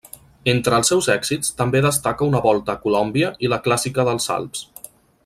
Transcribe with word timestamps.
Entre 0.53 0.77
els 0.81 0.89
seus 0.91 1.09
èxits 1.15 1.53
també 1.59 1.81
destaca 1.87 2.29
una 2.31 2.41
Volta 2.49 2.75
a 2.77 2.83
Colòmbia 2.87 3.31
i 3.47 3.53
la 3.55 3.61
Clàssica 3.69 4.07
dels 4.09 4.31
Alps. 4.39 4.65